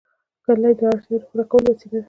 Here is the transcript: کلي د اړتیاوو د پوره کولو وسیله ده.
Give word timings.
کلي 0.45 0.71
د 0.79 0.81
اړتیاوو 0.91 1.19
د 1.21 1.23
پوره 1.27 1.43
کولو 1.51 1.69
وسیله 1.71 1.91
ده. 1.97 1.99